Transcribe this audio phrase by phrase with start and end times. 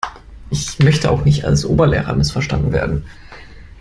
[0.49, 3.05] Ich möchte auch nicht als Oberlehrer missverstanden werden.